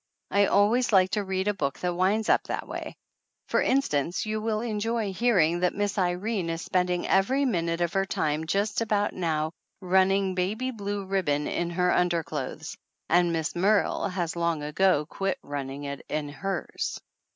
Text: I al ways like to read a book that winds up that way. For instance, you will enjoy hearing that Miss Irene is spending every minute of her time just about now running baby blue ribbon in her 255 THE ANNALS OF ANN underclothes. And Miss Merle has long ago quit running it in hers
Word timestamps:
I 0.31 0.45
al 0.47 0.71
ways 0.71 0.91
like 0.91 1.11
to 1.11 1.23
read 1.23 1.47
a 1.47 1.53
book 1.53 1.77
that 1.77 1.93
winds 1.93 2.27
up 2.27 2.45
that 2.45 2.67
way. 2.67 2.97
For 3.45 3.61
instance, 3.61 4.25
you 4.25 4.41
will 4.41 4.61
enjoy 4.61 5.13
hearing 5.13 5.59
that 5.59 5.75
Miss 5.75 5.95
Irene 5.95 6.49
is 6.49 6.63
spending 6.63 7.05
every 7.07 7.45
minute 7.45 7.81
of 7.81 7.93
her 7.93 8.07
time 8.07 8.47
just 8.47 8.81
about 8.81 9.13
now 9.13 9.51
running 9.79 10.33
baby 10.33 10.71
blue 10.71 11.05
ribbon 11.05 11.45
in 11.47 11.69
her 11.69 11.89
255 11.89 11.91
THE 11.91 11.93
ANNALS 11.93 11.93
OF 11.93 11.97
ANN 11.99 12.01
underclothes. 12.01 12.77
And 13.27 13.31
Miss 13.31 13.55
Merle 13.55 14.07
has 14.09 14.35
long 14.35 14.63
ago 14.63 15.05
quit 15.05 15.37
running 15.43 15.83
it 15.83 16.03
in 16.09 16.29
hers 16.29 16.99